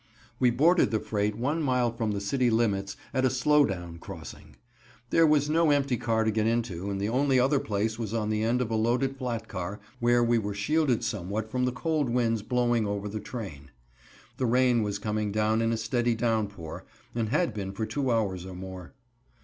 [0.39, 4.55] We boarded the freight one mile from the city limits at a slow down crossing.
[5.11, 8.31] There was no empty car to get into and the only other place was on
[8.31, 12.09] the end of a loaded flat car, where we were shielded somewhat from the cold
[12.09, 13.69] winds blowing over the train.
[14.37, 16.83] The rain was coming down in a steady downpour,
[17.13, 18.95] and had been for two hours or more.